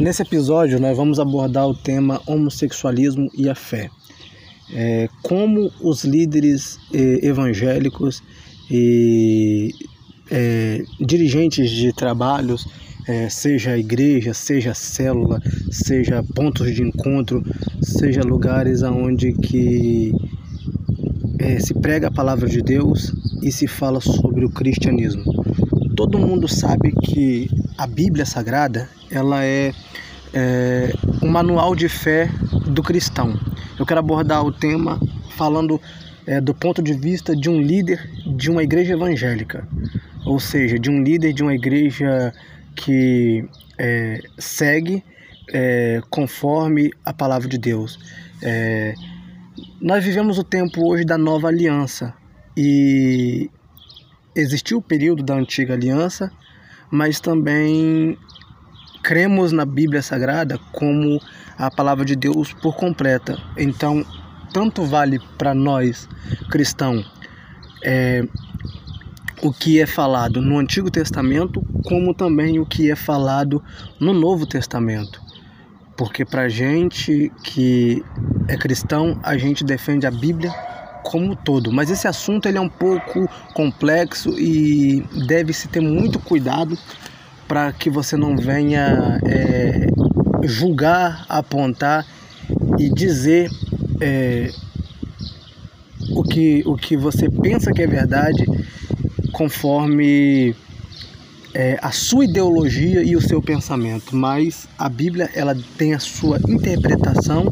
Nesse 0.00 0.22
episódio, 0.22 0.80
nós 0.80 0.96
vamos 0.96 1.20
abordar 1.20 1.68
o 1.68 1.74
tema 1.74 2.22
homossexualismo 2.26 3.28
e 3.34 3.50
a 3.50 3.54
fé. 3.54 3.90
É, 4.72 5.10
como 5.22 5.70
os 5.78 6.04
líderes 6.04 6.78
eh, 6.90 7.18
evangélicos 7.22 8.22
e 8.70 9.74
eh, 10.30 10.82
dirigentes 10.98 11.70
de 11.70 11.92
trabalhos, 11.92 12.66
eh, 13.06 13.28
seja 13.28 13.76
igreja, 13.76 14.32
seja 14.32 14.72
célula, 14.72 15.38
seja 15.70 16.24
pontos 16.34 16.74
de 16.74 16.82
encontro, 16.82 17.44
seja 17.82 18.22
lugares 18.22 18.82
aonde 18.82 19.34
que 19.34 20.14
se 21.60 21.74
prega 21.74 22.08
a 22.08 22.10
palavra 22.10 22.48
de 22.48 22.62
Deus 22.62 23.12
e 23.42 23.52
se 23.52 23.66
fala 23.66 24.00
sobre 24.00 24.46
o 24.46 24.50
cristianismo. 24.50 25.24
Todo 25.94 26.18
mundo 26.18 26.48
sabe 26.48 26.90
que 26.92 27.50
a 27.76 27.86
Bíblia 27.86 28.24
Sagrada 28.24 28.88
ela 29.10 29.44
é, 29.44 29.72
é 30.32 30.92
um 31.22 31.28
manual 31.28 31.74
de 31.74 31.88
fé 31.88 32.28
do 32.66 32.82
cristão. 32.82 33.38
Eu 33.78 33.86
quero 33.86 34.00
abordar 34.00 34.44
o 34.44 34.52
tema 34.52 35.00
falando 35.36 35.80
é, 36.26 36.40
do 36.40 36.54
ponto 36.54 36.82
de 36.82 36.92
vista 36.92 37.34
de 37.34 37.48
um 37.48 37.60
líder 37.60 38.08
de 38.36 38.50
uma 38.50 38.62
igreja 38.62 38.92
evangélica, 38.92 39.66
ou 40.24 40.38
seja, 40.38 40.78
de 40.78 40.90
um 40.90 41.02
líder 41.02 41.32
de 41.32 41.42
uma 41.42 41.54
igreja 41.54 42.32
que 42.76 43.44
é, 43.78 44.20
segue 44.38 45.02
é, 45.52 46.00
conforme 46.10 46.92
a 47.04 47.12
palavra 47.12 47.48
de 47.48 47.58
Deus. 47.58 47.98
É, 48.42 48.94
nós 49.80 50.04
vivemos 50.04 50.38
o 50.38 50.44
tempo 50.44 50.86
hoje 50.88 51.04
da 51.04 51.18
nova 51.18 51.48
aliança 51.48 52.14
e 52.56 53.50
existiu 54.34 54.78
o 54.78 54.82
período 54.82 55.22
da 55.22 55.34
antiga 55.34 55.74
aliança, 55.74 56.30
mas 56.90 57.20
também 57.20 58.16
cremos 59.02 59.52
na 59.52 59.64
Bíblia 59.64 60.02
Sagrada 60.02 60.58
como 60.72 61.20
a 61.56 61.70
palavra 61.70 62.04
de 62.04 62.16
Deus 62.16 62.52
por 62.52 62.76
completa. 62.76 63.38
Então, 63.56 64.04
tanto 64.52 64.84
vale 64.84 65.20
para 65.38 65.54
nós 65.54 66.08
cristãos 66.50 67.10
é, 67.84 68.24
o 69.42 69.52
que 69.52 69.80
é 69.80 69.86
falado 69.86 70.40
no 70.40 70.58
Antigo 70.58 70.90
Testamento, 70.90 71.62
como 71.84 72.14
também 72.14 72.58
o 72.58 72.66
que 72.66 72.90
é 72.90 72.96
falado 72.96 73.62
no 73.98 74.12
Novo 74.12 74.46
Testamento. 74.46 75.20
Porque 75.96 76.24
para 76.24 76.48
gente 76.48 77.30
que 77.42 78.02
é 78.48 78.56
cristão, 78.56 79.18
a 79.22 79.36
gente 79.36 79.64
defende 79.64 80.06
a 80.06 80.10
Bíblia 80.10 80.50
como 81.02 81.32
um 81.32 81.36
todo. 81.36 81.72
Mas 81.72 81.90
esse 81.90 82.06
assunto 82.06 82.46
ele 82.46 82.58
é 82.58 82.60
um 82.60 82.68
pouco 82.68 83.28
complexo 83.54 84.30
e 84.38 85.02
deve-se 85.26 85.68
ter 85.68 85.80
muito 85.80 86.18
cuidado 86.18 86.78
para 87.50 87.72
que 87.72 87.90
você 87.90 88.16
não 88.16 88.36
venha 88.36 89.18
é, 89.24 89.88
julgar, 90.44 91.26
apontar 91.28 92.06
e 92.78 92.88
dizer 92.88 93.50
é, 94.00 94.52
o, 96.10 96.22
que, 96.22 96.62
o 96.64 96.76
que 96.76 96.96
você 96.96 97.28
pensa 97.28 97.72
que 97.72 97.82
é 97.82 97.88
verdade 97.88 98.46
conforme 99.32 100.54
é, 101.52 101.76
a 101.82 101.90
sua 101.90 102.24
ideologia 102.24 103.02
e 103.02 103.16
o 103.16 103.20
seu 103.20 103.42
pensamento, 103.42 104.14
mas 104.14 104.68
a 104.78 104.88
Bíblia 104.88 105.28
ela 105.34 105.56
tem 105.76 105.92
a 105.92 105.98
sua 105.98 106.38
interpretação 106.48 107.46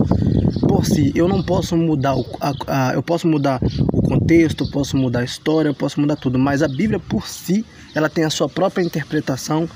por 0.68 0.84
si. 0.84 1.10
Eu 1.14 1.26
não 1.26 1.42
posso 1.42 1.76
mudar 1.76 2.14
o, 2.14 2.24
a, 2.40 2.52
a, 2.66 2.94
eu 2.94 3.02
posso 3.02 3.26
mudar 3.26 3.60
o 3.92 4.02
contexto, 4.02 4.70
posso 4.70 4.96
mudar 4.96 5.20
a 5.20 5.24
história, 5.24 5.72
posso 5.72 6.00
mudar 6.00 6.16
tudo, 6.16 6.38
mas 6.38 6.62
a 6.62 6.68
Bíblia 6.68 7.00
por 7.00 7.26
si 7.26 7.64
ela 7.94 8.08
tem 8.08 8.24
a 8.24 8.30
sua 8.30 8.48
própria 8.48 8.82
interpretação 8.84 9.68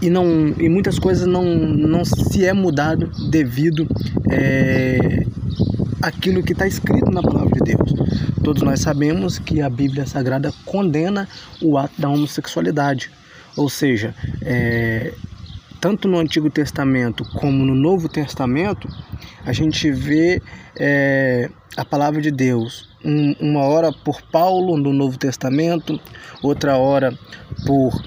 e 0.00 0.08
não 0.08 0.54
e 0.58 0.68
muitas 0.68 0.98
coisas 0.98 1.26
não 1.26 1.44
não 1.44 2.04
se 2.04 2.44
é 2.46 2.52
mudado 2.52 3.10
devido 3.30 3.86
é, 4.30 5.24
aquilo 6.00 6.42
que 6.42 6.52
está 6.52 6.66
escrito 6.66 7.10
na 7.10 7.22
palavra 7.22 7.58
de 7.62 7.74
Deus. 7.74 7.92
Todos 8.42 8.62
nós 8.62 8.80
sabemos 8.80 9.38
que 9.38 9.60
a 9.60 9.68
Bíblia 9.68 10.06
Sagrada 10.06 10.52
condena 10.64 11.28
o 11.60 11.76
ato 11.78 12.00
da 12.00 12.08
homossexualidade, 12.08 13.10
ou 13.56 13.68
seja, 13.68 14.14
é, 14.40 15.12
tanto 15.82 16.06
no 16.06 16.16
Antigo 16.20 16.48
Testamento 16.48 17.24
como 17.24 17.64
no 17.64 17.74
Novo 17.74 18.08
Testamento, 18.08 18.88
a 19.44 19.52
gente 19.52 19.90
vê 19.90 20.40
é, 20.78 21.50
a 21.76 21.84
palavra 21.84 22.22
de 22.22 22.30
Deus, 22.30 22.88
um, 23.04 23.34
uma 23.40 23.64
hora 23.64 23.92
por 23.92 24.22
Paulo 24.22 24.76
no 24.76 24.92
Novo 24.92 25.18
Testamento, 25.18 26.00
outra 26.40 26.76
hora 26.76 27.12
por 27.66 28.00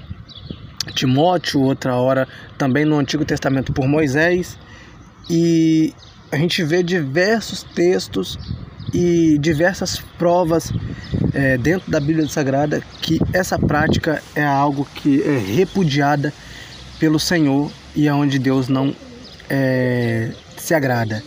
Timóteo, 0.94 1.60
outra 1.60 1.96
hora 1.96 2.26
também 2.56 2.86
no 2.86 2.98
Antigo 2.98 3.26
Testamento 3.26 3.74
por 3.74 3.86
Moisés, 3.86 4.58
e 5.28 5.92
a 6.32 6.38
gente 6.38 6.64
vê 6.64 6.82
diversos 6.82 7.62
textos 7.62 8.38
e 8.94 9.36
diversas 9.38 9.98
provas 10.16 10.72
é, 11.34 11.58
dentro 11.58 11.90
da 11.90 12.00
Bíblia 12.00 12.26
Sagrada 12.26 12.82
que 13.02 13.20
essa 13.34 13.58
prática 13.58 14.22
é 14.34 14.42
algo 14.42 14.88
que 14.94 15.22
é 15.22 15.36
repudiada 15.36 16.32
pelo 16.98 17.18
Senhor 17.18 17.70
e 17.94 18.08
aonde 18.08 18.38
Deus 18.38 18.68
não 18.68 18.94
é, 19.48 20.32
se 20.56 20.74
agrada. 20.74 21.22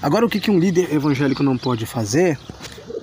Agora, 0.00 0.24
o 0.24 0.28
que, 0.28 0.50
um 0.50 0.58
líder 0.58 0.94
evangélico 0.94 1.42
não 1.42 1.58
pode 1.58 1.84
fazer 1.84 2.38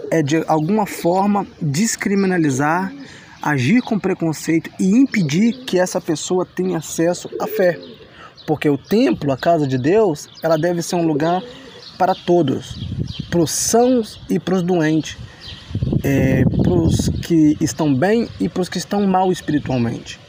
é 0.10 0.22
de 0.24 0.44
alguma 0.48 0.86
forma 0.86 1.46
descriminalizar, 1.62 2.94
agir 3.42 3.82
com 3.82 4.00
preconceito 4.00 4.70
e 4.80 4.86
impedir 4.86 5.66
que 5.66 5.78
essa 5.78 6.00
pessoa 6.00 6.46
tenha 6.46 6.78
acesso 6.78 7.30
à 7.40 7.48
fé. 7.48 7.78
Porque 8.48 8.70
o 8.70 8.78
templo, 8.78 9.32
a 9.32 9.38
casa 9.38 9.68
de 9.68 9.78
Deus, 9.78 10.30
ela 10.42 10.58
deve 10.58 10.82
ser 10.82 10.96
um 10.96 11.06
lugar 11.06 11.42
para 11.98 12.14
todos, 12.14 12.88
para 13.30 13.42
os 13.42 13.52
sãos 13.52 14.22
e 14.30 14.40
para 14.40 14.56
os 14.56 14.64
doentes, 14.64 15.18
é, 16.04 16.44
para 16.44 16.74
os 16.74 17.10
que 17.10 17.58
estão 17.60 17.94
bem 17.94 18.30
e 18.40 18.48
para 18.48 18.62
os 18.62 18.70
que 18.70 18.78
estão 18.78 19.06
mal 19.06 19.32
espiritualmente. 19.32 20.20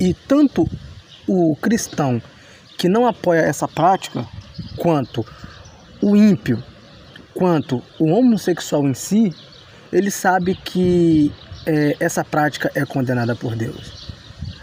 E 0.00 0.14
tanto 0.14 0.68
o 1.26 1.56
cristão 1.56 2.20
que 2.76 2.88
não 2.88 3.06
apoia 3.06 3.40
essa 3.40 3.68
prática, 3.68 4.26
quanto 4.76 5.24
o 6.02 6.16
ímpio, 6.16 6.62
quanto 7.32 7.82
o 7.98 8.10
homossexual 8.10 8.86
em 8.86 8.94
si, 8.94 9.34
ele 9.92 10.10
sabe 10.10 10.54
que 10.54 11.32
é, 11.66 11.96
essa 12.00 12.24
prática 12.24 12.70
é 12.74 12.84
condenada 12.84 13.34
por 13.34 13.54
Deus. 13.56 14.12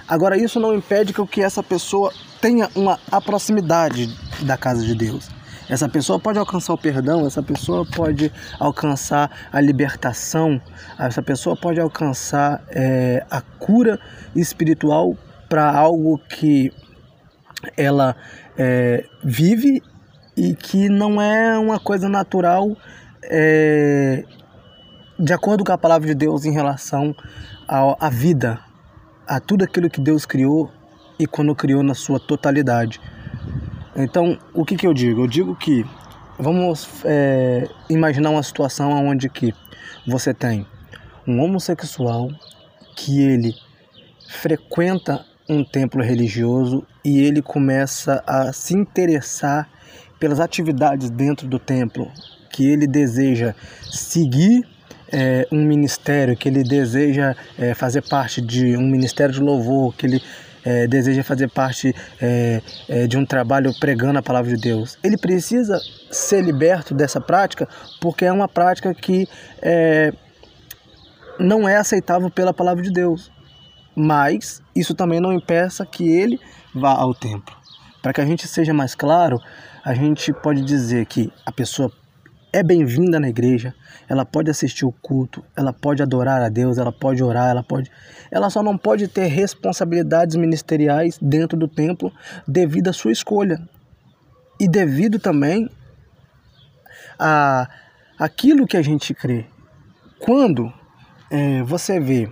Agora, 0.08 0.38
isso 0.38 0.60
não 0.60 0.74
impede 0.74 1.14
que 1.14 1.42
essa 1.42 1.64
pessoa 1.64 2.14
tenha 2.42 2.70
uma 2.76 3.00
proximidade 3.22 4.10
da 4.42 4.58
casa 4.58 4.84
de 4.84 4.94
Deus. 4.94 5.30
Essa 5.72 5.88
pessoa 5.88 6.20
pode 6.20 6.38
alcançar 6.38 6.74
o 6.74 6.78
perdão, 6.78 7.26
essa 7.26 7.42
pessoa 7.42 7.86
pode 7.86 8.30
alcançar 8.60 9.32
a 9.54 9.62
libertação, 9.62 10.62
essa 11.00 11.22
pessoa 11.22 11.56
pode 11.56 11.80
alcançar 11.80 12.62
é, 12.68 13.26
a 13.32 13.40
cura 13.40 13.98
espiritual 14.36 15.16
para 15.48 15.72
algo 15.72 16.18
que 16.18 16.74
ela 17.78 18.18
é, 18.58 19.06
vive 19.24 19.82
e 20.36 20.54
que 20.54 20.90
não 20.90 21.22
é 21.22 21.58
uma 21.58 21.80
coisa 21.80 22.10
natural 22.10 22.76
é, 23.24 24.26
de 25.18 25.32
acordo 25.32 25.64
com 25.64 25.72
a 25.72 25.78
palavra 25.78 26.06
de 26.06 26.16
Deus 26.16 26.44
em 26.44 26.52
relação 26.52 27.16
à 27.66 28.10
vida, 28.10 28.60
a 29.26 29.40
tudo 29.40 29.64
aquilo 29.64 29.90
que 29.90 30.02
Deus 30.02 30.26
criou 30.26 30.70
e 31.18 31.26
quando 31.26 31.56
criou 31.56 31.82
na 31.82 31.94
sua 31.94 32.20
totalidade. 32.20 33.00
Então, 33.96 34.38
o 34.54 34.64
que, 34.64 34.76
que 34.76 34.88
eu 34.88 34.94
digo? 34.94 35.24
Eu 35.24 35.28
digo 35.28 35.56
que 35.56 35.86
vamos 36.40 36.88
é, 37.04 37.68
imaginar 37.90 38.30
uma 38.30 38.44
situação 38.44 38.92
onde 38.92 39.30
que 39.30 39.54
você 40.08 40.34
tem 40.34 40.66
um 41.28 41.40
homossexual 41.42 42.30
que 42.96 43.22
ele 43.22 43.54
frequenta 44.28 45.26
um 45.48 45.64
templo 45.64 46.02
religioso 46.02 46.86
e 47.04 47.20
ele 47.20 47.42
começa 47.42 48.24
a 48.26 48.54
se 48.54 48.74
interessar 48.74 49.70
pelas 50.20 50.40
atividades 50.40 51.10
dentro 51.10 51.48
do 51.48 51.60
templo, 51.60 52.10
que 52.52 52.70
ele 52.70 52.88
deseja 52.88 53.54
seguir 53.82 54.66
é, 55.12 55.48
um 55.52 55.66
ministério, 55.66 56.38
que 56.38 56.48
ele 56.48 56.64
deseja 56.64 57.36
é, 57.58 57.74
fazer 57.74 58.02
parte 58.04 58.40
de 58.40 58.78
um 58.78 58.88
ministério 58.88 59.34
de 59.34 59.42
louvor, 59.42 59.94
que 59.96 60.06
ele 60.06 60.22
é, 60.64 60.88
deseja 60.88 61.24
fazer 61.24 61.50
parte 61.50 61.94
é, 62.22 62.62
é, 62.88 63.08
de 63.08 63.18
um 63.18 63.26
trabalho 63.26 63.74
pregando 63.80 64.20
a 64.20 64.22
palavra 64.22 64.56
de 64.56 64.62
Deus. 64.62 64.98
Ele 65.04 65.18
precisa 65.18 65.80
ser 66.10 66.44
liberto 66.44 66.94
dessa 66.94 67.20
prática 67.20 67.68
porque 68.00 68.26
é 68.26 68.32
uma 68.32 68.48
prática 68.48 68.94
que 68.94 69.28
é, 69.62 70.14
não 71.40 71.68
é 71.68 71.78
aceitável 71.78 72.30
pela 72.30 72.54
palavra 72.54 72.84
de 72.84 72.92
Deus. 72.92 73.32
Mas 73.96 74.62
isso 74.76 74.96
também 74.96 75.20
não 75.20 75.34
impeça 75.34 75.86
que 75.86 76.08
ele 76.08 76.40
vá 76.74 76.92
ao 76.92 77.14
templo. 77.14 77.56
Para 78.02 78.14
que 78.14 78.22
a 78.22 78.26
gente 78.26 78.48
seja 78.48 78.74
mais 78.74 78.96
claro, 78.96 79.40
a 79.84 79.94
gente 79.94 80.32
pode 80.32 80.62
dizer 80.62 81.06
que 81.06 81.32
a 81.46 81.52
pessoa 81.52 81.92
é 82.54 82.62
bem-vinda 82.62 83.20
na 83.20 83.30
igreja, 83.30 83.74
ela 84.10 84.26
pode 84.26 84.52
assistir 84.52 84.86
o 84.86 84.92
culto, 84.92 85.44
ela 85.56 85.72
pode 85.72 86.04
adorar 86.04 86.42
a 86.42 86.50
Deus, 86.50 86.78
ela 86.78 86.92
pode 86.92 87.24
orar, 87.24 87.50
ela 87.50 87.64
pode. 87.64 87.90
Ela 88.30 88.50
só 88.50 88.62
não 88.62 88.78
pode 88.78 89.08
ter 89.08 89.28
responsabilidades 89.28 90.36
ministeriais 90.36 91.18
dentro 91.22 91.58
do 91.58 91.68
templo 91.68 92.12
devido 92.46 92.90
à 92.90 92.94
sua 92.94 93.12
escolha. 93.12 93.58
E 94.60 94.68
devido 94.68 95.18
também 95.18 95.70
a 97.18 97.70
aquilo 98.20 98.68
que 98.68 98.78
a 98.78 98.82
gente 98.82 99.14
crê. 99.14 99.46
Quando 100.20 100.72
é, 101.32 101.64
você 101.64 102.00
vê 102.00 102.30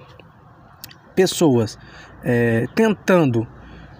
pessoas 1.15 1.79
é, 2.23 2.67
tentando 2.75 3.47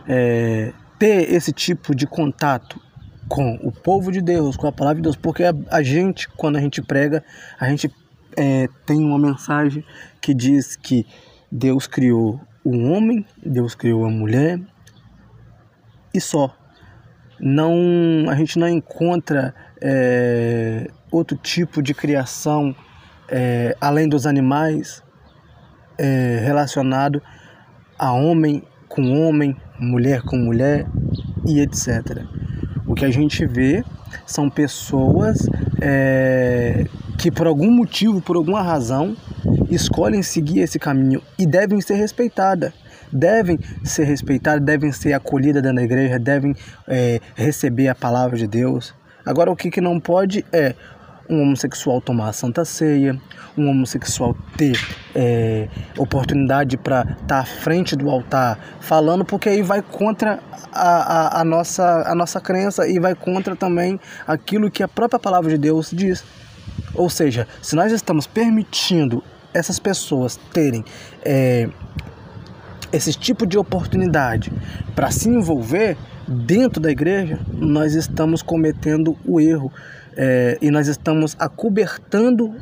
é, 0.08 0.72
ter 1.00 1.34
esse 1.34 1.52
tipo 1.52 1.96
de 1.96 2.06
contato 2.06 2.80
com 3.30 3.54
o 3.62 3.72
povo 3.72 4.12
de 4.12 4.22
Deus, 4.22 4.58
com 4.58 4.68
a 4.68 4.72
palavra 4.72 4.96
de 4.96 5.04
Deus, 5.04 5.16
porque 5.16 5.44
a, 5.44 5.54
a 5.70 5.84
gente, 5.84 6.28
quando 6.30 6.58
a 6.58 6.60
gente 6.60 6.82
prega, 6.82 7.24
a 7.60 7.70
gente 7.70 7.94
é, 8.36 8.68
tem 8.86 8.98
uma 8.98 9.20
mensagem 9.20 9.86
que 10.20 10.34
diz 10.34 10.76
que 10.76 11.06
Deus 11.52 11.86
criou 11.86 12.42
o 12.64 12.76
homem, 12.90 13.26
Deus 13.46 13.76
criou 13.76 14.04
a 14.04 14.10
mulher 14.10 14.60
e 16.14 16.20
só. 16.20 16.56
Não, 17.40 18.26
a 18.28 18.36
gente 18.36 18.60
não 18.60 18.68
encontra 18.68 19.54
é, 19.80 20.90
outro 21.12 21.38
tipo 21.38 21.82
de 21.82 21.94
criação 21.94 22.76
é, 23.30 23.78
além 23.80 24.10
dos 24.10 24.26
animais 24.26 25.04
é, 25.98 26.42
relacionado 26.44 27.22
a 27.98 28.12
homem 28.12 28.64
com 28.88 29.22
homem, 29.22 29.56
mulher 29.80 30.22
com 30.24 30.36
mulher 30.38 30.88
e 31.46 31.60
etc. 31.62 32.26
O 32.90 32.96
que 32.96 33.06
a 33.06 33.12
gente 33.12 33.46
vê 33.46 33.84
são 34.26 34.50
pessoas 34.50 35.48
é, 35.80 36.88
que 37.20 37.30
por 37.30 37.46
algum 37.46 37.70
motivo, 37.70 38.20
por 38.20 38.36
alguma 38.36 38.64
razão, 38.64 39.16
escolhem 39.70 40.24
seguir 40.24 40.62
esse 40.62 40.80
caminho 40.80 41.22
e 41.38 41.46
devem 41.46 41.80
ser 41.82 41.94
respeitadas. 41.94 42.74
Devem 43.14 43.60
ser 43.84 44.06
respeitadas, 44.06 44.66
devem 44.66 44.92
ser 44.92 45.14
acolhidas 45.14 45.62
dentro 45.62 45.78
da 45.78 45.84
igreja, 45.84 46.18
devem 46.18 46.56
é, 46.88 47.20
receber 47.36 47.90
a 47.90 47.96
palavra 47.96 48.36
de 48.36 48.48
Deus. 48.48 48.96
Agora, 49.24 49.52
o 49.52 49.56
que, 49.56 49.70
que 49.70 49.80
não 49.80 50.00
pode 50.00 50.44
é 50.52 50.74
um 51.30 51.42
homossexual 51.42 52.02
tomar 52.02 52.30
a 52.30 52.34
santa 52.34 52.66
ceia, 52.66 53.20
um 53.58 53.70
homossexual 53.70 54.36
ter 54.58 54.80
é, 55.14 55.68
oportunidade 55.98 56.76
para 56.78 57.02
estar 57.02 57.26
tá 57.28 57.40
à 57.40 57.46
frente 57.46 57.96
do 57.96 58.10
altar 58.10 58.58
falando, 58.80 59.24
porque 59.24 59.50
aí 59.50 59.62
vai 59.62 59.82
contra 59.82 60.40
a, 60.74 61.38
a, 61.38 61.42
a, 61.42 61.44
nossa, 61.44 62.04
a 62.06 62.16
nossa 62.16 62.42
crença 62.42 62.88
e 62.88 63.00
vai 63.00 63.14
contra 63.14 63.56
também 63.56 64.00
aquilo 64.28 64.72
que 64.72 64.82
a 64.82 64.88
própria 64.88 65.20
palavra 65.20 65.52
de 65.52 65.58
Deus 65.58 65.92
diz. 65.94 66.24
Ou 66.96 67.10
seja, 67.10 67.48
se 67.62 67.76
nós 67.76 67.92
estamos 67.92 68.26
permitindo 68.26 69.24
essas 69.54 69.80
pessoas 69.80 70.40
terem 70.54 70.84
é, 71.24 71.70
esse 72.92 73.14
tipo 73.14 73.46
de 73.46 73.58
oportunidade 73.58 74.52
para 74.96 75.12
se 75.12 75.30
envolver 75.30 75.98
dentro 76.28 76.80
da 76.80 76.92
igreja, 76.92 77.40
nós 77.54 77.94
estamos 77.94 78.42
cometendo 78.42 79.18
o 79.26 79.40
erro 79.40 79.72
é, 80.16 80.58
e 80.62 80.70
nós 80.70 80.88
estamos 80.88 81.36
acobertando 81.40 82.56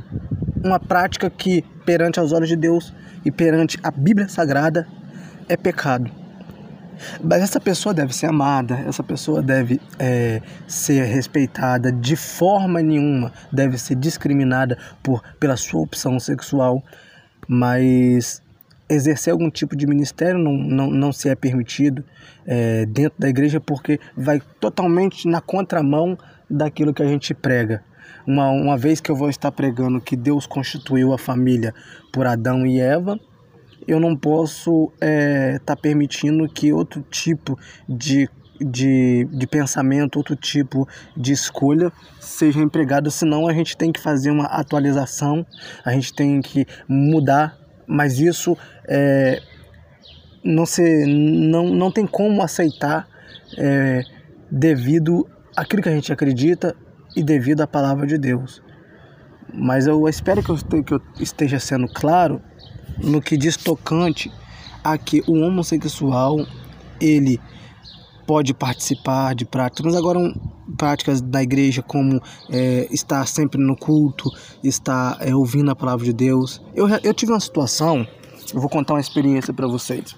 uma 0.63 0.79
prática 0.79 1.29
que, 1.29 1.63
perante 1.85 2.19
aos 2.19 2.31
olhos 2.31 2.49
de 2.49 2.55
Deus 2.55 2.93
e 3.25 3.31
perante 3.31 3.77
a 3.83 3.91
Bíblia 3.91 4.27
Sagrada, 4.27 4.87
é 5.49 5.55
pecado. 5.55 6.09
Mas 7.23 7.43
essa 7.43 7.59
pessoa 7.59 7.93
deve 7.93 8.13
ser 8.13 8.25
amada, 8.25 8.75
essa 8.87 9.03
pessoa 9.03 9.41
deve 9.41 9.79
é, 9.99 10.41
ser 10.67 11.03
respeitada 11.03 11.91
de 11.91 12.15
forma 12.15 12.81
nenhuma, 12.81 13.31
deve 13.51 13.77
ser 13.77 13.95
discriminada 13.95 14.77
por, 15.03 15.21
pela 15.39 15.55
sua 15.55 15.81
opção 15.81 16.19
sexual, 16.19 16.83
mas 17.47 18.41
exercer 18.89 19.31
algum 19.31 19.49
tipo 19.49 19.75
de 19.75 19.85
ministério 19.85 20.39
não, 20.39 20.53
não, 20.53 20.89
não 20.89 21.11
se 21.11 21.29
é 21.29 21.35
permitido 21.35 22.03
é, 22.45 22.85
dentro 22.85 23.19
da 23.19 23.27
igreja 23.27 23.59
porque 23.59 23.99
vai 24.15 24.41
totalmente 24.59 25.27
na 25.27 25.41
contramão 25.41 26.17
daquilo 26.49 26.93
que 26.93 27.03
a 27.03 27.07
gente 27.07 27.33
prega. 27.33 27.83
Uma, 28.25 28.49
uma 28.49 28.77
vez 28.77 28.99
que 28.99 29.09
eu 29.09 29.15
vou 29.15 29.29
estar 29.29 29.51
pregando 29.51 30.01
que 30.01 30.15
Deus 30.15 30.45
constituiu 30.45 31.13
a 31.13 31.17
família 31.17 31.73
por 32.11 32.25
Adão 32.25 32.65
e 32.65 32.79
Eva, 32.79 33.19
eu 33.87 33.99
não 33.99 34.15
posso 34.15 34.91
estar 34.95 35.05
é, 35.05 35.59
tá 35.59 35.75
permitindo 35.75 36.47
que 36.49 36.73
outro 36.73 37.01
tipo 37.09 37.57
de, 37.87 38.29
de, 38.59 39.25
de 39.31 39.47
pensamento, 39.47 40.17
outro 40.17 40.35
tipo 40.35 40.87
de 41.15 41.31
escolha 41.31 41.91
seja 42.19 42.59
empregado, 42.59 43.09
senão 43.09 43.47
a 43.47 43.53
gente 43.53 43.77
tem 43.77 43.91
que 43.91 43.99
fazer 43.99 44.29
uma 44.29 44.45
atualização, 44.45 45.45
a 45.85 45.91
gente 45.93 46.13
tem 46.13 46.41
que 46.41 46.65
mudar, 46.87 47.57
mas 47.87 48.19
isso 48.19 48.57
é, 48.87 49.41
não, 50.43 50.65
se, 50.65 51.05
não, 51.05 51.69
não 51.69 51.91
tem 51.91 52.05
como 52.05 52.41
aceitar 52.41 53.07
é, 53.57 54.03
devido 54.49 55.27
àquilo 55.55 55.81
que 55.81 55.89
a 55.89 55.93
gente 55.93 56.11
acredita 56.11 56.75
e 57.15 57.23
devido 57.23 57.61
à 57.61 57.67
palavra 57.67 58.05
de 58.05 58.17
Deus. 58.17 58.61
Mas 59.53 59.87
eu 59.87 60.07
espero 60.07 60.43
que 60.43 60.49
eu, 60.49 60.83
que 60.83 60.93
eu 60.93 61.01
esteja 61.19 61.59
sendo 61.59 61.87
claro 61.87 62.41
no 63.03 63.21
que 63.21 63.37
diz 63.37 63.57
tocante 63.57 64.31
a 64.83 64.97
que 64.97 65.23
o 65.27 65.39
homossexual 65.39 66.45
ele 66.99 67.39
pode 68.25 68.53
participar 68.53 69.33
de 69.33 69.45
práticas, 69.45 69.85
mas 69.85 69.95
agora 69.95 70.19
práticas 70.77 71.21
da 71.21 71.41
igreja 71.41 71.81
como 71.81 72.21
é, 72.51 72.87
estar 72.91 73.25
sempre 73.25 73.59
no 73.59 73.75
culto, 73.75 74.29
estar 74.61 75.17
é, 75.21 75.33
ouvindo 75.33 75.71
a 75.71 75.75
palavra 75.75 76.05
de 76.05 76.11
Deus. 76.11 76.61
Eu, 76.75 76.87
eu 77.03 77.13
tive 77.13 77.31
uma 77.31 77.39
situação, 77.39 78.05
eu 78.53 78.59
vou 78.59 78.69
contar 78.69 78.93
uma 78.93 78.99
experiência 78.99 79.53
para 79.53 79.67
vocês. 79.67 80.15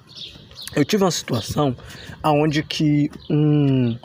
Eu 0.75 0.85
tive 0.85 1.03
uma 1.03 1.11
situação 1.11 1.75
aonde 2.21 2.63
que 2.63 3.09
um 3.29 3.97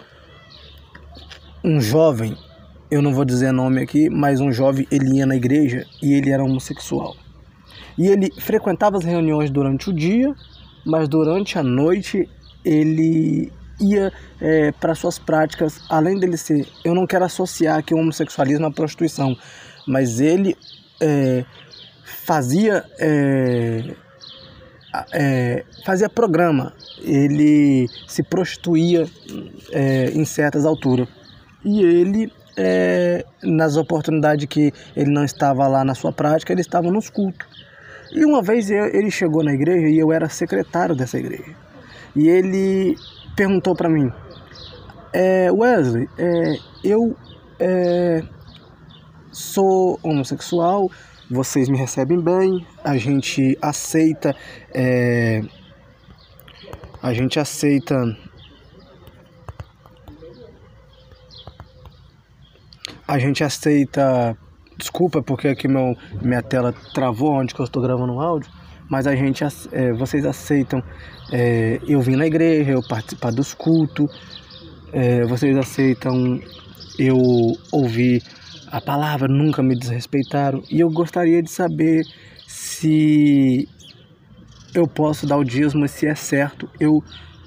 um 1.63 1.81
jovem, 1.81 2.37
eu 2.91 3.01
não 3.01 3.15
vou 3.15 3.25
dizer 3.25 3.51
nome 3.51 3.81
aqui, 3.81 4.11
mas 4.11 4.39
um 4.39 4.53
jovem 4.53 4.87
ele 4.91 5.17
ia 5.17 5.25
na 5.25 5.35
igreja 5.35 5.87
e 6.03 6.13
ele 6.13 6.31
era 6.31 6.45
homossexual. 6.45 7.17
E 7.97 8.07
ele 8.07 8.31
frequentava 8.39 8.99
as 8.99 9.05
reuniões 9.05 9.51
durante 9.51 9.89
o 9.89 9.93
dia, 9.93 10.35
mas 10.85 11.09
durante 11.09 11.59
a 11.59 11.63
noite 11.63 12.29
ele 12.63 13.51
ia 13.81 14.13
é, 14.41 14.73
para 14.73 14.95
suas 14.95 15.19
práticas, 15.19 15.81
além 15.89 16.19
dele 16.19 16.37
ser, 16.37 16.69
eu 16.85 16.95
não 16.95 17.07
quero 17.07 17.25
associar 17.25 17.79
aqui 17.79 17.95
o 17.95 17.99
homossexualismo 17.99 18.67
à 18.67 18.71
prostituição, 18.71 19.37
mas 19.87 20.21
ele 20.21 20.57
é, 21.01 21.45
fazia 22.05 22.85
é, 22.99 23.95
é, 25.13 25.65
fazia 25.85 26.09
programa, 26.09 26.73
ele 27.03 27.89
se 28.07 28.23
prostituía 28.23 29.07
é, 29.73 30.11
em 30.11 30.25
certas 30.25 30.65
alturas 30.65 31.09
e 31.65 31.83
ele 31.83 32.33
é, 32.57 33.25
nas 33.43 33.77
oportunidades 33.77 34.47
que 34.47 34.73
ele 34.95 35.11
não 35.11 35.25
estava 35.25 35.67
lá 35.67 35.85
na 35.85 35.95
sua 35.95 36.13
prática, 36.13 36.53
ele 36.53 36.61
estava 36.61 36.91
nos 36.91 37.11
cultos. 37.11 37.47
E 38.13 38.25
uma 38.25 38.43
vez 38.43 38.71
ele 38.71 39.11
chegou 39.11 39.43
na 39.43 39.53
igreja 39.53 39.89
e 39.89 39.99
eu 39.99 40.13
era 40.13 40.29
secretário 40.29 40.95
dessa 40.95 41.19
igreja. 41.19 41.57
E 42.15 42.29
ele 42.29 42.95
perguntou 43.35 43.75
para 43.75 43.89
mim, 43.89 44.09
é, 45.13 45.51
Wesley, 45.51 46.09
é, 46.17 46.57
eu 46.85 47.17
é, 47.59 48.23
sou 49.33 49.99
homossexual, 50.03 50.89
vocês 51.31 51.69
me 51.69 51.77
recebem 51.77 52.21
bem, 52.21 52.67
a 52.83 52.97
gente 52.97 53.57
aceita, 53.61 54.35
é, 54.73 55.43
a 57.03 57.13
gente 57.13 57.39
aceita 57.39 58.17
a 63.07 63.19
gente 63.19 63.45
aceita 63.45 64.37
Desculpa 64.77 65.23
porque 65.23 65.49
aqui 65.49 65.69
meu, 65.69 65.97
minha 66.21 66.43
tela 66.43 66.75
travou 66.93 67.33
onde 67.33 67.55
que 67.55 67.61
eu 67.61 67.65
estou 67.65 67.81
gravando 67.81 68.15
o 68.15 68.21
áudio, 68.21 68.51
mas 68.89 69.07
a 69.07 69.15
gente, 69.15 69.45
é, 69.71 69.93
vocês 69.93 70.27
aceitam 70.27 70.83
é, 71.33 71.81
eu 71.87 72.01
vim 72.01 72.17
na 72.17 72.27
igreja, 72.27 72.73
eu 72.73 72.83
participar 72.83 73.31
dos 73.31 73.55
cultos, 73.55 74.11
é, 74.93 75.25
vocês 75.27 75.57
aceitam 75.57 76.41
eu 76.99 77.19
ouvir 77.71 78.23
a 78.75 78.81
palavra, 78.81 79.29
nunca 79.29 79.63
me 79.63 79.79
desrespeitaram. 79.79 80.61
E 80.69 80.81
eu 80.81 80.91
gostaria 80.91 81.41
de 81.41 81.49
saber 81.49 82.05
se 82.45 83.69
eu 84.75 84.89
posso 84.89 85.29
dar 85.29 85.37
o 85.37 85.45
dízimo, 85.45 85.87
se 85.87 86.09
é 86.09 86.15
certo 86.17 86.69
eu 86.81 87.01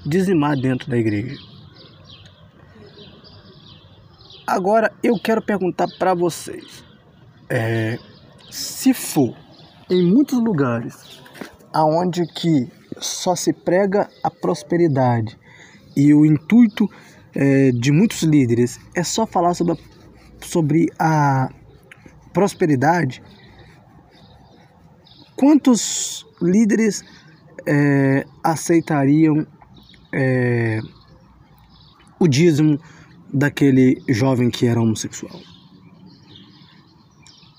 dizimar 0.06 0.56
dentro 0.56 0.88
da 0.88 0.96
igreja. 0.96 1.36
Agora 4.46 4.90
eu 5.02 5.20
quero 5.22 5.42
perguntar 5.42 5.86
para 5.98 6.14
vocês 6.14 6.82
é, 7.50 7.98
se 8.50 8.94
for 8.94 9.36
em 9.90 10.02
muitos 10.02 10.42
lugares 10.42 11.20
aonde 11.74 12.24
que 12.24 12.72
só 12.96 13.36
se 13.36 13.52
prega 13.52 14.08
a 14.24 14.30
prosperidade 14.30 15.38
e 15.94 16.14
o 16.14 16.24
intuito 16.24 16.88
é, 17.34 17.70
de 17.70 17.92
muitos 17.92 18.22
líderes 18.22 18.80
é 18.94 19.04
só 19.04 19.26
falar 19.26 19.52
sobre, 19.52 19.78
sobre 20.40 20.86
a, 20.98 21.48
prosperidade, 22.38 23.20
quantos 25.34 26.24
líderes 26.40 27.02
é, 27.66 28.24
aceitariam 28.44 29.44
é, 30.14 30.78
o 32.20 32.28
dízimo 32.28 32.78
daquele 33.34 34.00
jovem 34.08 34.50
que 34.50 34.66
era 34.66 34.80
homossexual? 34.80 35.40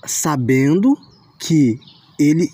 Sabendo 0.06 0.96
que 1.38 1.78
ele 2.18 2.48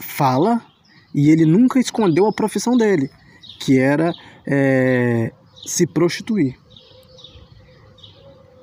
fala 0.00 0.64
e 1.12 1.30
ele 1.30 1.44
nunca 1.44 1.80
escondeu 1.80 2.26
a 2.26 2.32
profissão 2.32 2.76
dele, 2.76 3.10
que 3.58 3.76
era 3.76 4.12
é, 4.46 5.32
se 5.66 5.84
prostituir. 5.84 6.56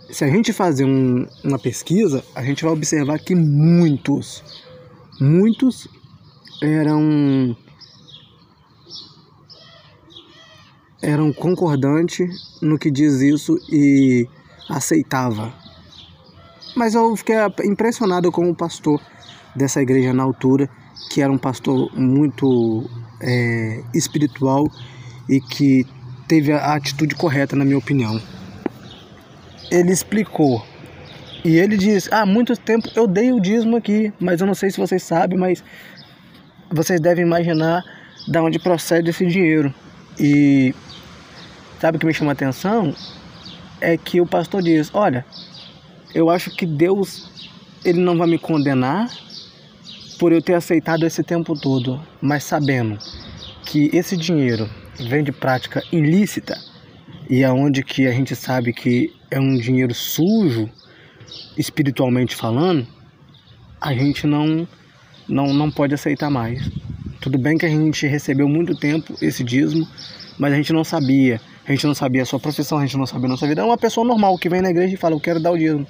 Se 0.10 0.24
a 0.24 0.28
gente 0.28 0.54
fazer 0.54 0.86
um, 0.86 1.28
uma 1.44 1.60
pesquisa, 1.60 2.24
a 2.34 2.44
gente 2.44 2.64
vai 2.64 2.72
observar 2.72 3.20
que 3.20 3.36
muitos, 3.36 4.44
muitos 5.20 5.88
eram 6.62 7.56
eram 11.02 11.32
concordantes 11.32 12.58
no 12.62 12.80
que 12.80 12.90
diz 12.90 13.22
isso 13.22 13.58
e 13.70 14.28
aceitava. 14.70 15.54
Mas 16.76 16.96
eu 16.96 17.16
fiquei 17.16 17.36
impressionado 17.66 18.32
com 18.32 18.50
o 18.50 18.56
pastor 18.56 19.02
dessa 19.56 19.82
igreja 19.82 20.14
na 20.14 20.24
altura, 20.24 20.70
que 21.10 21.22
era 21.22 21.32
um 21.32 21.38
pastor 21.38 21.92
muito 21.96 22.90
é, 23.22 23.84
espiritual 23.94 24.68
e 25.30 25.42
que 25.42 25.86
teve 26.28 26.52
a 26.52 26.76
atitude 26.76 27.16
correta, 27.16 27.56
na 27.56 27.66
minha 27.66 27.78
opinião. 27.78 28.22
Ele 29.70 29.92
explicou 29.92 30.66
e 31.44 31.58
ele 31.58 31.78
diz: 31.78 32.12
Há 32.12 32.22
ah, 32.22 32.26
muito 32.26 32.56
tempo 32.58 32.90
eu 32.96 33.08
dei 33.08 33.32
o 33.32 33.40
dízimo 33.40 33.78
aqui, 33.78 34.12
mas 34.20 34.42
eu 34.42 34.48
não 34.48 34.54
sei 34.54 34.70
se 34.70 34.78
vocês 34.78 35.04
sabem, 35.04 35.38
mas 35.38 35.64
vocês 36.70 37.00
devem 37.00 37.26
imaginar 37.26 37.84
de 38.28 38.38
onde 38.40 38.60
procede 38.60 39.10
esse 39.10 39.26
dinheiro. 39.26 39.74
E 40.20 40.74
sabe 41.80 41.98
o 41.98 42.00
que 42.00 42.06
me 42.06 42.14
chama 42.14 42.32
a 42.32 42.34
atenção? 42.34 42.94
É 43.80 43.96
que 43.98 44.20
o 44.20 44.26
pastor 44.26 44.62
diz: 44.62 44.90
Olha, 44.94 45.26
eu 46.14 46.30
acho 46.30 46.50
que 46.52 46.66
Deus 46.66 47.30
ele 47.86 48.02
não 48.02 48.18
vai 48.18 48.28
me 48.28 48.38
condenar 48.38 49.08
por 50.20 50.32
eu 50.32 50.42
ter 50.42 50.56
aceitado 50.56 51.06
esse 51.06 51.24
tempo 51.24 51.58
todo, 51.58 52.02
mas 52.22 52.44
sabendo 52.44 52.98
que 53.66 53.90
esse 53.94 54.18
dinheiro 54.18 54.70
vem 55.08 55.24
de 55.24 55.32
prática 55.32 55.84
ilícita 55.92 56.58
e 57.30 57.44
aonde 57.44 57.84
que 57.84 58.08
a 58.08 58.12
gente 58.12 58.36
sabe 58.36 58.74
que 58.74 59.14
é 59.30 59.40
um 59.40 59.58
dinheiro 59.58 59.94
sujo, 59.94 60.70
espiritualmente 61.58 62.36
falando, 62.36 62.88
a 63.80 63.94
gente 63.94 64.26
não 64.26 64.68
não 65.28 65.54
não 65.54 65.70
pode 65.70 65.94
aceitar 65.94 66.30
mais. 66.30 66.70
Tudo 67.20 67.38
bem 67.38 67.58
que 67.58 67.66
a 67.66 67.70
gente 67.70 68.08
recebeu 68.08 68.48
muito 68.48 68.76
tempo 68.76 69.16
esse 69.22 69.44
dízimo, 69.44 69.88
mas 70.38 70.54
a 70.54 70.56
gente 70.56 70.72
não 70.72 70.84
sabia. 70.84 71.42
A 71.68 71.72
gente 71.72 71.86
não 71.86 71.94
sabia 71.94 72.22
a 72.22 72.26
sua 72.26 72.40
profissão, 72.40 72.78
a 72.78 72.82
gente 72.82 72.96
não 72.96 73.06
sabia 73.06 73.26
a 73.26 73.30
nossa 73.30 73.46
vida. 73.46 73.62
É 73.62 73.66
uma 73.66 73.78
pessoa 73.78 74.08
normal 74.08 74.38
que 74.38 74.48
vem 74.48 74.62
na 74.62 74.70
igreja 74.70 74.94
e 74.94 74.98
fala, 74.98 75.16
eu 75.16 75.20
quero 75.20 75.40
dar 75.40 75.52
o 75.52 75.58
dízimo. 75.58 75.86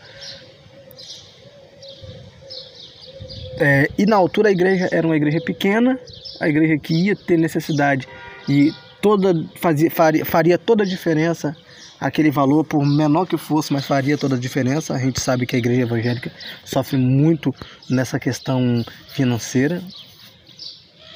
É, 3.60 3.90
e 3.98 4.06
na 4.06 4.16
altura 4.16 4.50
a 4.50 4.52
igreja 4.52 4.88
era 4.92 5.06
uma 5.06 5.16
igreja 5.16 5.40
pequena, 5.42 6.00
a 6.40 6.50
igreja 6.50 6.78
que 6.78 6.94
ia 6.94 7.16
ter 7.16 7.38
necessidade 7.38 8.08
e 8.48 8.72
toda 9.02 9.34
fazia, 9.56 9.90
faria, 9.92 10.26
faria 10.26 10.58
toda 10.58 10.84
a 10.84 10.86
diferença 10.86 11.56
aquele 12.00 12.32
valor, 12.32 12.64
por 12.64 12.86
menor 12.86 13.26
que 13.26 13.38
fosse, 13.38 13.74
mas 13.74 13.86
faria 13.86 14.18
toda 14.18 14.36
a 14.36 14.40
diferença. 14.40 14.94
A 14.94 15.00
gente 15.00 15.20
sabe 15.20 15.46
que 15.46 15.56
a 15.56 15.60
igreja 15.60 15.82
evangélica 15.82 16.32
sofre 16.64 16.98
muito 16.98 17.54
nessa 17.90 18.20
questão 18.20 18.84
financeira, 19.10 19.82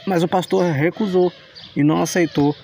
mas 0.06 0.24
o 0.24 0.28
pastor 0.28 0.72
recusou 0.72 1.32
e 1.76 1.84
não 1.84 2.02
aceitou. 2.02 2.56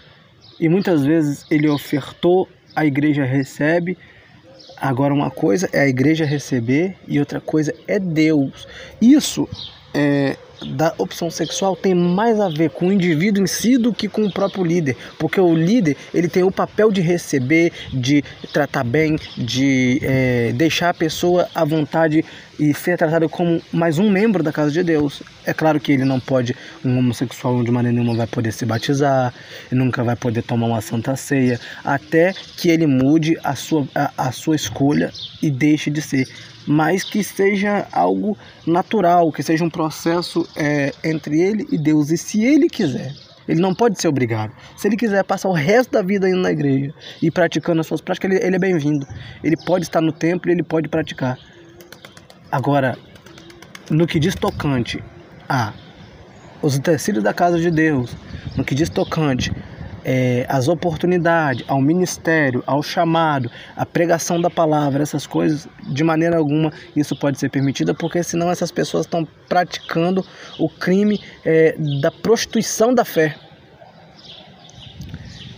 E 0.59 0.67
muitas 0.67 1.05
vezes 1.05 1.45
ele 1.51 1.69
ofertou, 1.69 2.47
a 2.75 2.85
igreja 2.85 3.23
recebe, 3.23 3.97
Agora, 4.79 5.11
uma 5.11 5.31
coisa 5.31 5.67
é 5.73 5.81
a 5.81 5.87
igreja 5.87 6.23
receber 6.23 6.95
e 7.07 7.19
outra 7.19 7.41
coisa 7.41 7.73
é 7.87 7.97
Deus. 7.97 8.67
Isso 9.01 9.49
é, 9.91 10.37
da 10.65 10.93
opção 10.97 11.29
sexual 11.29 11.75
tem 11.75 11.93
mais 11.93 12.39
a 12.39 12.49
ver 12.49 12.69
com 12.69 12.87
o 12.87 12.93
indivíduo 12.93 13.43
em 13.43 13.47
si 13.47 13.77
do 13.77 13.93
que 13.93 14.07
com 14.07 14.25
o 14.25 14.31
próprio 14.31 14.63
líder, 14.63 14.95
porque 15.17 15.39
o 15.39 15.53
líder 15.53 15.95
ele 16.13 16.27
tem 16.27 16.43
o 16.43 16.51
papel 16.51 16.91
de 16.91 17.01
receber, 17.01 17.71
de 17.93 18.23
tratar 18.51 18.83
bem, 18.83 19.17
de 19.37 19.99
é, 20.01 20.51
deixar 20.53 20.89
a 20.89 20.93
pessoa 20.93 21.47
à 21.53 21.63
vontade 21.63 22.23
e 22.59 22.73
ser 22.73 22.97
tratado 22.97 23.29
como 23.29 23.61
mais 23.71 23.99
um 23.99 24.09
membro 24.09 24.43
da 24.43 24.51
casa 24.51 24.71
de 24.71 24.83
Deus. 24.83 25.21
É 25.45 25.53
claro 25.53 25.79
que 25.79 25.91
ele 25.91 26.05
não 26.05 26.19
pode, 26.19 26.55
um 26.83 26.97
homossexual 26.97 27.63
de 27.63 27.71
maneira 27.71 27.95
nenhuma 27.95 28.15
vai 28.15 28.27
poder 28.27 28.51
se 28.51 28.65
batizar, 28.65 29.33
nunca 29.71 30.03
vai 30.03 30.15
poder 30.15 30.41
tomar 30.41 30.67
uma 30.67 30.81
santa 30.81 31.15
ceia, 31.15 31.59
até 31.83 32.33
que 32.57 32.69
ele 32.69 32.87
mude 32.87 33.37
a 33.43 33.55
sua, 33.55 33.87
a, 33.93 34.11
a 34.17 34.31
sua 34.31 34.55
escolha 34.55 35.11
e 35.41 35.49
deixe 35.49 35.89
de 35.89 36.01
ser 36.01 36.27
mas 36.69 37.01
que 37.01 37.23
seja 37.23 37.87
algo 37.93 38.37
natural, 38.65 39.31
que 39.31 39.41
seja 39.41 39.63
um 39.63 39.69
processo 39.69 40.45
é, 40.53 40.91
entre 41.01 41.39
ele 41.39 41.65
e 41.71 41.77
Deus. 41.77 42.11
E 42.11 42.17
se 42.17 42.43
ele 42.43 42.67
quiser, 42.67 43.13
ele 43.47 43.61
não 43.61 43.73
pode 43.73 43.99
ser 44.01 44.09
obrigado. 44.09 44.51
Se 44.75 44.87
ele 44.87 44.97
quiser 44.97 45.23
passar 45.23 45.47
o 45.47 45.53
resto 45.53 45.91
da 45.91 46.01
vida 46.01 46.27
indo 46.27 46.41
na 46.41 46.51
igreja 46.51 46.93
e 47.21 47.31
praticando 47.31 47.79
as 47.79 47.87
suas 47.87 48.01
práticas, 48.01 48.29
ele, 48.29 48.45
ele 48.45 48.57
é 48.57 48.59
bem-vindo. 48.59 49.07
Ele 49.41 49.55
pode 49.65 49.85
estar 49.85 50.01
no 50.01 50.11
templo 50.11 50.51
e 50.51 50.53
ele 50.53 50.63
pode 50.63 50.89
praticar. 50.89 51.39
Agora, 52.51 52.97
no 53.89 54.07
que 54.07 54.19
diz 54.19 54.35
tocante 54.35 55.03
a 55.47 55.73
os 56.61 56.75
utensílios 56.75 57.23
da 57.23 57.33
casa 57.33 57.59
de 57.59 57.69
Deus, 57.69 58.15
no 58.55 58.63
que 58.63 58.73
diz 58.73 58.89
tocante 58.89 59.51
é, 60.03 60.45
as 60.47 60.67
oportunidades, 60.69 61.65
ao 61.67 61.81
ministério, 61.81 62.63
ao 62.65 62.81
chamado, 62.81 63.51
à 63.75 63.85
pregação 63.85 64.39
da 64.39 64.49
palavra, 64.49 65.03
essas 65.03 65.27
coisas, 65.27 65.67
de 65.83 66.03
maneira 66.03 66.37
alguma 66.37 66.71
isso 66.95 67.15
pode 67.15 67.37
ser 67.37 67.49
permitido, 67.49 67.93
porque 67.93 68.23
senão 68.23 68.49
essas 68.49 68.71
pessoas 68.71 69.05
estão 69.05 69.27
praticando 69.49 70.25
o 70.57 70.69
crime 70.69 71.21
é, 71.43 71.75
da 72.01 72.09
prostituição 72.09 72.93
da 72.93 73.03
fé. 73.03 73.35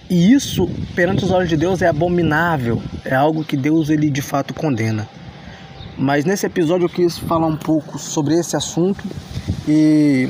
E 0.09 0.33
isso, 0.33 0.67
perante 0.95 1.23
os 1.23 1.29
olhos 1.29 1.47
de 1.47 1.55
Deus, 1.55 1.83
é 1.83 1.87
abominável, 1.87 2.81
é 3.05 3.13
algo 3.13 3.45
que 3.45 3.55
Deus 3.55 3.91
ele 3.91 4.09
de 4.09 4.23
fato 4.23 4.55
condena. 4.55 5.07
Mas 5.99 6.23
nesse 6.23 6.45
episódio 6.45 6.85
eu 6.85 6.89
quis 6.89 7.17
falar 7.17 7.47
um 7.47 7.57
pouco 7.57 7.99
sobre 7.99 8.33
esse 8.33 8.55
assunto 8.55 9.03
e 9.67 10.29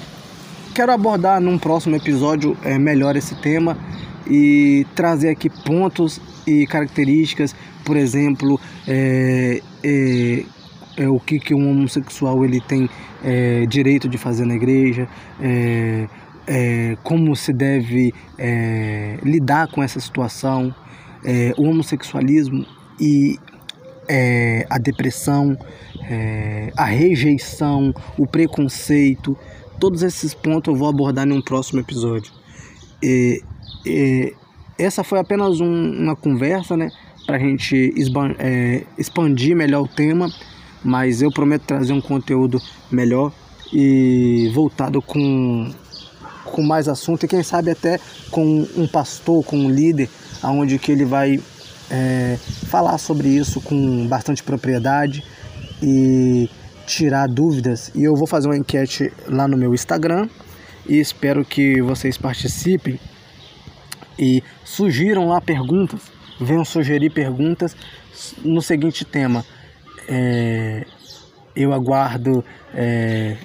quero 0.74 0.92
abordar 0.92 1.40
num 1.40 1.60
próximo 1.60 1.96
episódio 1.96 2.58
é, 2.64 2.80
melhor 2.80 3.16
esse 3.16 3.36
tema 3.36 3.78
e 4.28 4.84
trazer 4.96 5.30
aqui 5.30 5.48
pontos 5.48 6.20
e 6.48 6.66
características, 6.66 7.56
por 7.86 7.96
exemplo, 7.98 8.60
é, 8.88 9.62
é, 9.84 10.46
é 10.98 11.08
o 11.08 11.20
que, 11.20 11.38
que 11.40 11.54
um 11.54 11.70
homossexual 11.70 12.44
ele 12.44 12.60
tem 12.62 12.90
é, 13.24 13.68
direito 13.68 14.10
de 14.10 14.18
fazer 14.18 14.46
na 14.46 14.56
igreja, 14.56 15.08
é, 15.40 16.08
é, 16.48 16.98
como 17.04 17.36
se 17.36 17.54
deve 17.54 18.12
lidar 19.24 19.68
com 19.68 19.84
essa 19.84 20.00
situação, 20.00 20.74
o 21.58 21.64
homossexualismo 21.64 22.66
e 23.00 23.38
é, 24.10 24.66
a 24.68 24.80
depressão, 24.80 25.56
é, 26.10 26.74
a 26.75 26.86
rejeição, 26.86 27.94
o 28.18 28.25
preconceito, 28.25 29.38
todos 29.80 30.01
esses 30.01 30.34
pontos 30.34 30.74
eu 30.74 30.78
vou 30.78 30.89
abordar 30.89 31.28
em 31.28 31.32
um 31.32 31.42
próximo 31.42 31.80
episódio. 31.80 32.34
E, 33.01 33.44
e 33.86 34.34
essa 34.78 35.04
foi 35.04 35.20
apenas 35.20 35.62
um, 35.62 35.92
uma 36.04 36.16
conversa, 36.16 36.75
né? 36.75 36.89
Para 37.28 37.38
a 37.38 37.39
gente 37.39 37.94
é, 38.39 38.84
expandir 38.98 39.56
melhor 39.56 39.84
o 39.84 39.88
tema, 39.88 40.34
mas 40.84 41.22
eu 41.22 41.32
prometo 41.32 41.63
trazer 41.63 41.94
um 41.94 42.01
conteúdo 42.01 42.60
melhor 42.92 43.32
e 43.72 44.50
voltado 44.56 45.00
com, 45.00 45.72
com 46.44 46.63
mais 46.63 46.88
assunto 46.88 47.25
e 47.25 47.28
quem 47.28 47.44
sabe 47.44 47.70
até 47.70 48.00
com 48.32 48.68
um 48.75 48.88
pastor, 48.88 49.46
com 49.46 49.58
um 49.58 49.70
líder, 49.70 50.10
aonde 50.42 50.80
que 50.80 50.92
ele 50.92 51.06
vai 51.06 51.39
é, 51.89 52.38
falar 52.67 52.98
sobre 52.98 53.27
isso 53.27 53.60
com 53.62 54.08
bastante 54.08 54.43
propriedade 54.43 55.24
e 55.81 56.50
tirar 56.86 57.27
dúvidas. 57.27 57.91
E 57.96 58.03
eu 58.03 58.15
vou 58.15 58.27
fazer 58.27 58.48
uma 58.48 58.58
enquete 58.58 59.12
lá 59.27 59.48
no 59.48 59.58
meu 59.58 59.74
Instagram 59.74 60.27
e 60.88 61.00
espero 61.00 61.46
que 61.46 61.81
vocês 61.81 62.17
participem 62.17 63.00
e 64.17 64.43
sugiram 64.65 65.27
lá 65.27 65.39
perguntas, 65.39 66.01
venham 66.39 66.65
sugerir 66.65 67.10
perguntas 67.10 67.75
no 68.43 68.62
seguinte 68.62 69.05
tema. 69.05 69.46
É, 70.08 70.86
eu 71.55 71.74
aguardo 71.74 72.43
é, 72.74 73.38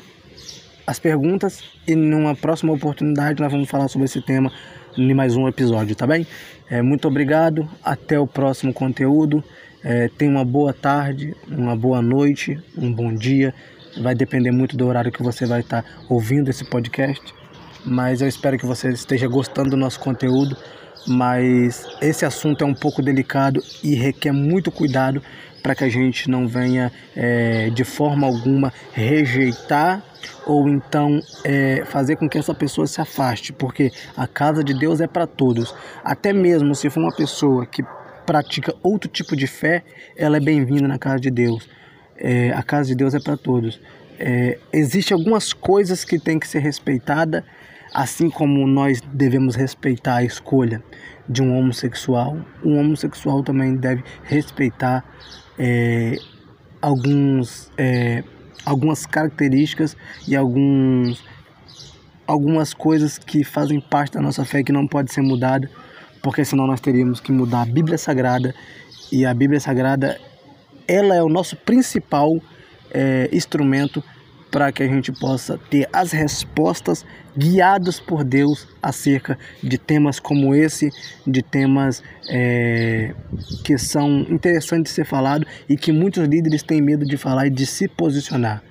as 0.86 0.98
perguntas 0.98 1.62
e 1.86 1.94
numa 1.94 2.34
próxima 2.34 2.72
oportunidade 2.72 3.40
nós 3.40 3.52
vamos 3.52 3.68
falar 3.68 3.88
sobre 3.88 4.06
esse 4.06 4.20
tema 4.22 4.50
em 4.96 5.14
mais 5.14 5.36
um 5.36 5.48
episódio, 5.48 5.94
tá 5.94 6.06
bem? 6.06 6.26
É, 6.70 6.80
muito 6.82 7.06
obrigado, 7.08 7.68
até 7.82 8.18
o 8.18 8.26
próximo 8.26 8.72
conteúdo. 8.72 9.42
É, 9.82 10.08
tenha 10.08 10.30
uma 10.30 10.44
boa 10.44 10.72
tarde, 10.72 11.34
uma 11.48 11.76
boa 11.76 12.00
noite, 12.00 12.58
um 12.76 12.92
bom 12.92 13.14
dia. 13.14 13.54
Vai 14.00 14.14
depender 14.14 14.50
muito 14.50 14.76
do 14.76 14.86
horário 14.86 15.12
que 15.12 15.22
você 15.22 15.46
vai 15.46 15.60
estar 15.60 15.84
ouvindo 16.08 16.48
esse 16.48 16.64
podcast. 16.64 17.22
Mas 17.84 18.22
eu 18.22 18.28
espero 18.28 18.58
que 18.58 18.64
você 18.64 18.88
esteja 18.88 19.28
gostando 19.28 19.70
do 19.70 19.76
nosso 19.76 20.00
conteúdo. 20.00 20.56
Mas 21.06 21.87
esse 22.00 22.25
assunto 22.25 22.64
é 22.64 22.66
um 22.66 22.75
pouco 22.75 23.02
delicado 23.02 23.62
e 23.82 23.94
requer 23.94 24.32
muito 24.32 24.70
cuidado 24.70 25.23
para 25.62 25.75
que 25.75 25.84
a 25.84 25.88
gente 25.88 26.28
não 26.30 26.46
venha 26.46 26.92
é, 27.16 27.70
de 27.70 27.84
forma 27.84 28.26
alguma 28.26 28.73
rejeitar 28.92 30.02
ou 30.46 30.68
então 30.68 31.20
é, 31.42 31.84
fazer 31.87 32.16
com 32.16 32.28
que 32.28 32.37
essa 32.37 32.54
pessoa 32.54 32.87
se 32.87 33.00
afaste, 33.00 33.52
porque 33.52 33.90
a 34.16 34.26
casa 34.26 34.62
de 34.62 34.75
Deus 34.75 35.00
é 35.00 35.06
para 35.06 35.26
todos. 35.26 35.75
Até 36.04 36.32
mesmo 36.32 36.75
se 36.75 36.90
for 36.90 37.00
uma 37.00 37.14
pessoa 37.14 37.64
que 37.64 37.82
pratica 38.26 38.75
outro 38.82 39.08
tipo 39.08 39.34
de 39.37 39.46
fé, 39.46 39.82
ela 40.16 40.37
é 40.37 40.40
bem-vinda 40.40 40.87
na 40.87 40.99
casa 40.99 41.20
de 41.20 41.30
Deus. 41.30 41.68
É, 42.16 42.50
a 42.50 42.62
casa 42.62 42.88
de 42.88 42.94
Deus 42.94 43.14
é 43.14 43.20
para 43.20 43.37
todos. 43.37 43.80
É, 44.18 44.58
Existem 44.73 45.16
algumas 45.16 45.52
coisas 45.52 46.04
que 46.04 46.18
têm 46.18 46.38
que 46.38 46.46
ser 46.46 46.61
respeitadas, 46.61 47.42
assim 47.94 48.28
como 48.28 48.66
nós 48.66 49.00
devemos 49.00 49.54
respeitar 49.54 50.16
a 50.16 50.24
escolha 50.24 50.82
de 51.28 51.42
um 51.42 51.56
homossexual, 51.56 52.36
um 52.62 52.78
homossexual 52.78 53.42
também 53.42 53.76
deve 53.76 54.02
respeitar 54.24 55.04
é, 55.58 56.16
alguns, 56.82 57.70
é, 57.78 58.22
algumas 58.66 59.06
características 59.06 59.96
e 60.28 60.36
alguns, 60.36 61.24
algumas 62.26 62.74
coisas 62.74 63.16
que 63.16 63.44
fazem 63.44 63.80
parte 63.80 64.14
da 64.14 64.20
nossa 64.20 64.44
fé 64.44 64.62
que 64.62 64.72
não 64.72 64.86
pode 64.86 65.12
ser 65.12 65.22
mudada 65.22 65.70
porque 66.24 66.42
senão 66.42 66.66
nós 66.66 66.80
teríamos 66.80 67.20
que 67.20 67.30
mudar 67.30 67.60
a 67.60 67.66
Bíblia 67.66 67.98
Sagrada. 67.98 68.54
E 69.12 69.26
a 69.26 69.34
Bíblia 69.34 69.60
Sagrada 69.60 70.18
ela 70.88 71.14
é 71.14 71.22
o 71.22 71.28
nosso 71.28 71.54
principal 71.54 72.30
é, 72.90 73.28
instrumento 73.30 74.02
para 74.54 74.70
que 74.70 74.84
a 74.84 74.87
gente 74.87 75.11
possa 75.11 75.58
ter 75.68 75.88
as 75.92 76.12
respostas 76.12 77.04
guiados 77.37 77.99
por 77.99 78.23
Deus 78.23 78.68
acerca 78.80 79.37
de 79.61 79.76
temas 79.76 80.20
como 80.20 80.54
esse, 80.54 80.90
de 81.26 81.42
temas 81.42 82.04
é, 82.30 83.12
que 83.64 83.76
são 83.76 84.20
interessantes 84.30 84.92
de 84.92 84.94
ser 84.94 85.06
falado 85.06 85.44
e 85.68 85.76
que 85.76 85.90
muitos 85.90 86.25
líderes 86.28 86.62
têm 86.62 86.80
medo 86.80 87.04
de 87.04 87.16
falar 87.16 87.49
e 87.49 87.50
de 87.50 87.66
se 87.66 87.88
posicionar. 87.88 88.62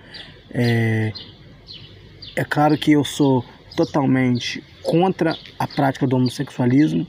É, 0.54 1.12
é 2.34 2.46
claro 2.46 2.78
que 2.78 2.94
eu 2.94 3.04
sou 3.04 3.44
totalmente 3.76 4.64
contra 4.84 5.38
a 5.60 5.68
prática 5.68 6.08
do 6.08 6.16
homossexualismo, 6.16 7.06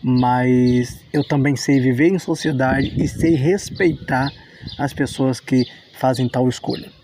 mas 0.00 1.04
eu 1.12 1.24
também 1.24 1.56
sei 1.56 1.80
viver 1.80 2.06
em 2.06 2.20
sociedade 2.20 2.94
e 2.96 3.08
sei 3.08 3.34
respeitar 3.34 4.30
as 4.78 4.94
pessoas 4.94 5.40
que 5.40 5.64
fazem 5.98 6.28
tal 6.28 6.48
escolha. 6.48 7.01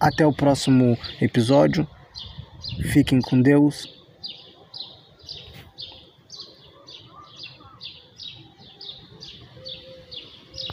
Até 0.00 0.26
o 0.26 0.32
próximo 0.32 0.96
episódio. 1.20 1.86
Fiquem 2.90 3.20
com 3.20 3.40
Deus 3.40 3.99